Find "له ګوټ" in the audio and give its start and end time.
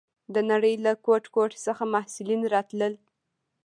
0.85-1.23